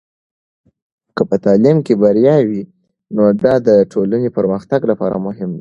که 1.15 1.23
په 1.29 1.35
تعلیم 1.45 1.77
کې 1.85 1.93
بریا 2.01 2.35
وي، 2.47 2.61
نو 3.15 3.23
دا 3.43 3.53
د 3.67 3.69
ټولنې 3.91 4.29
پرمختګ 4.37 4.81
لپاره 4.91 5.15
مهم 5.27 5.49
دی. 5.49 5.49